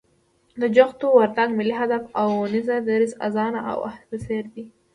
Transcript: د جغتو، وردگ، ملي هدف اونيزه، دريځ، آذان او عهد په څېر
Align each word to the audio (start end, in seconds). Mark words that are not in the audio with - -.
د 0.61 0.63
جغتو، 0.75 1.07
وردگ، 1.17 1.49
ملي 1.59 1.75
هدف 1.81 2.03
اونيزه، 2.21 2.75
دريځ، 2.89 3.11
آذان 3.27 3.53
او 3.71 3.77
عهد 3.87 4.01
په 4.09 4.15
څېر 4.23 4.43